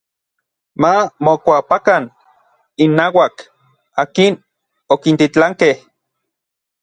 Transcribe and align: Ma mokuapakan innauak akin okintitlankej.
Ma 0.81 0.91
mokuapakan 1.23 2.03
innauak 2.83 3.35
akin 4.01 4.33
okintitlankej. 4.93 5.75